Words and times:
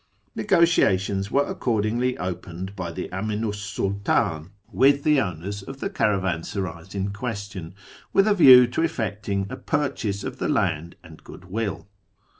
Xegotiatious 0.35 1.29
were 1.29 1.45
accordingly 1.45 2.17
opened 2.17 2.75
by 2.75 2.91
the 2.91 3.07
Aminu 3.09 3.53
's 3.53 3.59
Sultdn 3.59 4.49
with 4.71 5.03
the 5.03 5.21
owners 5.21 5.61
of 5.61 5.79
the 5.79 5.91
caravansarays 5.91 6.95
in 6.95 7.13
question, 7.13 7.75
with 8.11 8.27
a 8.27 8.33
view 8.33 8.65
to 8.65 8.81
effecting 8.81 9.45
a 9.51 9.55
purchase 9.55 10.23
of 10.23 10.37
the 10.39 10.49
land 10.49 10.95
and 11.03 11.23
"goodwill." 11.23 11.87